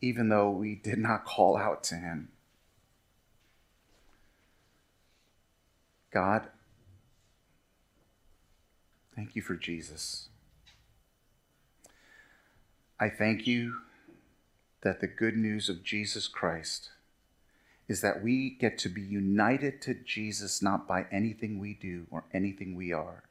[0.00, 2.30] even though we did not call out to him.
[6.12, 6.48] God,
[9.14, 10.28] thank you for Jesus.
[12.98, 13.76] I thank you
[14.82, 16.90] that the good news of Jesus Christ
[17.88, 22.24] is that we get to be united to Jesus not by anything we do or
[22.32, 23.24] anything we are,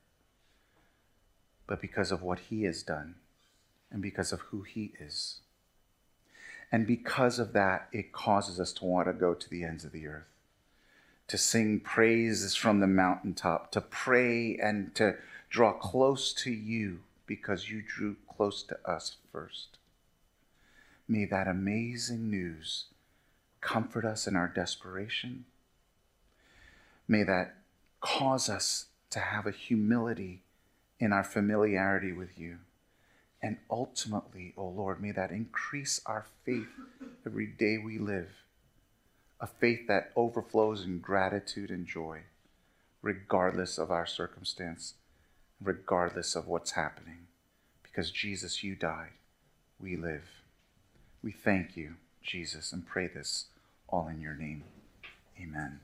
[1.68, 3.16] but because of what he has done
[3.92, 5.40] and because of who he is.
[6.72, 9.92] And because of that, it causes us to want to go to the ends of
[9.92, 10.28] the earth,
[11.28, 15.16] to sing praises from the mountaintop, to pray and to
[15.50, 19.78] draw close to you because you drew close to us first.
[21.08, 22.86] May that amazing news
[23.62, 25.46] comfort us in our desperation.
[27.08, 27.56] May that
[28.02, 30.42] cause us to have a humility
[31.00, 32.58] in our familiarity with you.
[33.42, 36.70] And ultimately, O oh Lord, may that increase our faith
[37.26, 38.30] every day we live,
[39.40, 42.22] a faith that overflows in gratitude and joy,
[43.02, 44.94] regardless of our circumstance,
[45.60, 47.28] regardless of what's happening.
[47.82, 49.14] Because Jesus, you died,
[49.80, 50.30] we live.
[51.24, 53.46] We thank you, Jesus, and pray this
[53.92, 54.64] all in your name.
[55.40, 55.80] Amen.